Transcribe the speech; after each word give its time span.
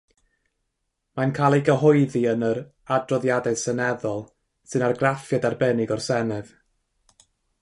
Mae'n 1.19 1.33
cael 1.39 1.55
ei 1.57 1.61
gyhoeddi 1.67 2.23
yn 2.31 2.47
yr 2.49 2.61
"Adroddiadau 2.97 3.61
Seneddol", 3.65 4.25
sy'n 4.73 4.87
argraffiad 4.89 5.47
arbennig 5.53 5.95
o'r 5.99 6.07
Senedd. 6.11 6.53